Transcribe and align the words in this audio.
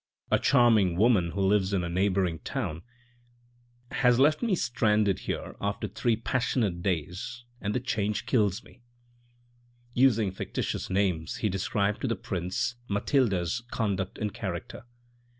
A 0.31 0.39
charming 0.39 0.97
woman 0.97 1.29
who 1.29 1.41
lives 1.41 1.73
in 1.73 1.83
a 1.83 1.87
neighbouring 1.87 2.39
town 2.39 2.81
has 3.91 4.17
left 4.17 4.41
me 4.41 4.55
stranded 4.55 5.19
here 5.19 5.55
after 5.61 5.87
three 5.87 6.15
passionate 6.15 6.81
days, 6.81 7.43
and 7.61 7.75
the 7.75 7.79
change 7.79 8.25
kills 8.25 8.63
me," 8.63 8.81
Using 9.93 10.31
fictitious 10.31 10.89
names, 10.89 11.35
he 11.35 11.49
described 11.49 12.01
to 12.01 12.07
the 12.07 12.15
prince 12.15 12.77
Mathilde's 12.89 13.61
conduct 13.69 14.17
and 14.17 14.33
character. 14.33 14.85